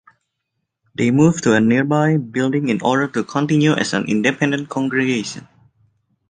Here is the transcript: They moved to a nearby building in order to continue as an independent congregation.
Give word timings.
They 0.95 1.11
moved 1.11 1.43
to 1.43 1.53
a 1.53 1.61
nearby 1.61 2.17
building 2.17 2.69
in 2.69 2.81
order 2.81 3.07
to 3.09 3.23
continue 3.23 3.73
as 3.73 3.93
an 3.93 4.05
independent 4.09 4.67
congregation. 4.67 5.47